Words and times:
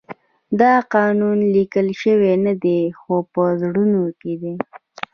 دا 0.59 0.73
قانون 0.95 1.37
لیکل 1.55 1.87
شوی 2.01 2.31
نه 2.45 2.53
دی 2.63 2.79
خو 2.99 3.13
په 3.33 3.41
زړونو 3.61 4.03
کې 4.19 4.33
دی. 4.41 4.53